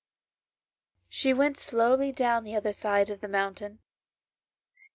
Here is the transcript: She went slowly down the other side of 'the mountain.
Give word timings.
She 1.09 1.31
went 1.31 1.59
slowly 1.59 2.11
down 2.11 2.43
the 2.43 2.55
other 2.55 2.73
side 2.73 3.11
of 3.11 3.21
'the 3.21 3.27
mountain. 3.27 3.79